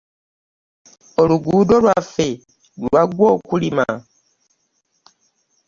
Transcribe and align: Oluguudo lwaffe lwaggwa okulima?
Oluguudo 1.21 1.75
lwaffe 1.83 2.27
lwaggwa 2.81 3.27
okulima? 3.35 3.87